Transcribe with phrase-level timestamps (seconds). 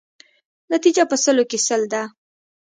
[0.73, 2.03] نتیجه په سلو کې سل ده.